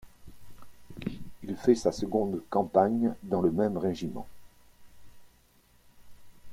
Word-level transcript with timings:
Il 1.43 1.55
fait 1.57 1.75
sa 1.75 1.91
seconde 1.91 2.41
campagne 2.49 3.13
dans 3.21 3.39
le 3.39 3.51
même 3.51 3.77
régiment. 3.77 4.25